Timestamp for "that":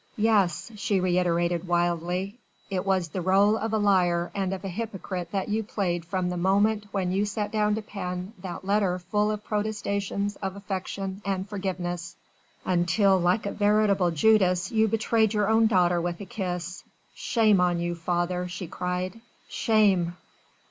5.31-5.47, 8.41-8.65